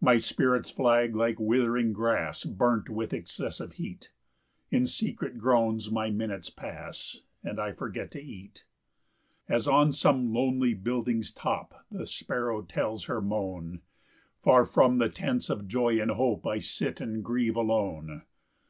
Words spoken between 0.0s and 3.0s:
3 My spirits flag like withering grass Burnt